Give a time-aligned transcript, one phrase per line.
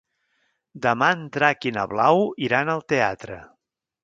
[0.85, 3.39] Demà en Drac i na Blau iran al teatre.